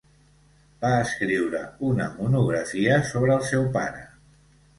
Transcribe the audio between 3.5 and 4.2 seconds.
seu pare.